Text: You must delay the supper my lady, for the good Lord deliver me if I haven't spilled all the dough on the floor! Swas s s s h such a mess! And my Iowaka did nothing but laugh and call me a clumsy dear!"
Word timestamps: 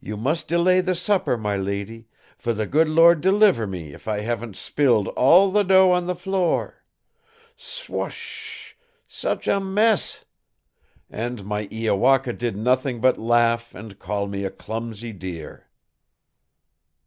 You 0.00 0.18
must 0.18 0.48
delay 0.48 0.82
the 0.82 0.94
supper 0.94 1.38
my 1.38 1.56
lady, 1.56 2.06
for 2.36 2.52
the 2.52 2.66
good 2.66 2.90
Lord 2.90 3.22
deliver 3.22 3.66
me 3.66 3.94
if 3.94 4.06
I 4.06 4.20
haven't 4.20 4.54
spilled 4.54 5.08
all 5.16 5.50
the 5.50 5.62
dough 5.62 5.92
on 5.92 6.06
the 6.06 6.14
floor! 6.14 6.84
Swas 7.56 8.08
s 8.08 8.12
s 8.12 8.14
s 8.68 8.74
h 8.76 8.76
such 9.08 9.48
a 9.48 9.60
mess! 9.60 10.26
And 11.08 11.46
my 11.46 11.68
Iowaka 11.68 12.34
did 12.34 12.54
nothing 12.54 13.00
but 13.00 13.16
laugh 13.16 13.74
and 13.74 13.98
call 13.98 14.26
me 14.26 14.44
a 14.44 14.50
clumsy 14.50 15.14
dear!" 15.14 15.68